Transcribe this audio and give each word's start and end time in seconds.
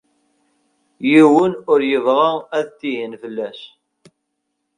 Yiwen 1.09 1.53
ur 1.71 1.79
yebɣa 1.91 2.31
ad 2.57 2.67
tihin 2.79 3.13
fell-as. 3.21 3.61